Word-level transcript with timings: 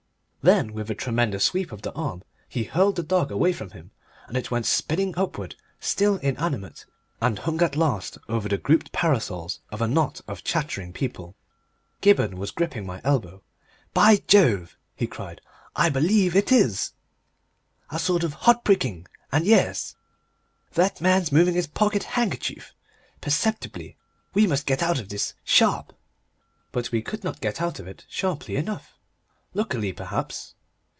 Then 0.43 0.73
with 0.73 0.89
a 0.89 0.95
tremendous 0.95 1.45
sweep 1.45 1.71
of 1.71 1.83
the 1.83 1.93
arm 1.93 2.23
he 2.49 2.63
hurled 2.63 2.95
the 2.95 3.03
dog 3.03 3.29
away 3.31 3.53
from 3.53 3.69
him 3.69 3.91
and 4.25 4.35
it 4.35 4.49
went 4.49 4.65
spinning 4.65 5.13
upward, 5.15 5.53
still 5.79 6.15
inanimate, 6.15 6.87
and 7.21 7.37
hung 7.37 7.61
at 7.61 7.75
last 7.75 8.17
over 8.27 8.49
the 8.49 8.57
grouped 8.57 8.91
parasols 8.91 9.59
of 9.71 9.83
a 9.83 9.87
knot 9.87 10.21
of 10.27 10.43
chattering 10.43 10.93
people. 10.93 11.35
Gibberne 12.01 12.37
was 12.37 12.49
gripping 12.49 12.87
my 12.87 13.01
elbow. 13.03 13.43
"By 13.93 14.23
Jove!" 14.27 14.75
he 14.95 15.05
cried. 15.05 15.41
"I 15.75 15.89
believe 15.91 16.35
it 16.35 16.51
is! 16.51 16.93
A 17.91 17.99
sort 17.99 18.23
of 18.23 18.33
hot 18.33 18.63
pricking 18.63 19.05
and 19.31 19.45
yes. 19.45 19.95
That 20.71 21.01
man's 21.01 21.31
moving 21.31 21.53
his 21.53 21.67
pocket 21.67 22.01
handkerchief! 22.01 22.73
Perceptibly. 23.21 23.95
We 24.33 24.47
must 24.47 24.65
get 24.65 24.81
out 24.81 24.99
of 24.99 25.09
this 25.09 25.35
sharp." 25.43 25.95
But 26.71 26.91
we 26.91 27.03
could 27.03 27.23
not 27.23 27.41
get 27.41 27.61
out 27.61 27.77
of 27.79 27.87
it 27.87 28.05
sharply 28.09 28.55
enough. 28.55 28.93
Luckily, 29.53 29.91
perhaps! 29.91 30.55